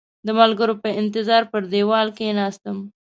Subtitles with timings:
[0.25, 2.77] د ملګرو په انتظار پر دېوال کېناستم.